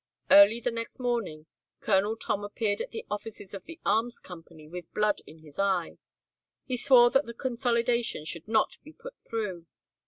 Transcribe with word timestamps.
Early 0.31 0.59
the 0.59 0.71
next 0.71 0.99
morning 0.99 1.45
Colonel 1.79 2.15
Tom 2.17 2.43
appeared 2.43 2.81
at 2.81 2.89
the 2.89 3.05
offices 3.11 3.53
of 3.53 3.65
the 3.65 3.79
arms 3.85 4.19
company 4.19 4.67
with 4.67 4.91
blood 4.95 5.21
in 5.27 5.37
his 5.37 5.59
eye, 5.59 5.99
and 6.67 6.79
swore 6.79 7.11
that 7.11 7.27
the 7.27 7.35
consolidation 7.35 8.25
should 8.25 8.47
not 8.47 8.77
be 8.83 8.93
put 8.93 9.13
through. 9.19 9.67